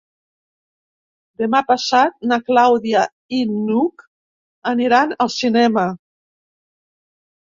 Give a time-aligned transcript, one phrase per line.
[1.41, 3.03] Demà passat na Clàudia
[3.39, 4.05] i n'Hug
[4.73, 5.83] aniran al cinema.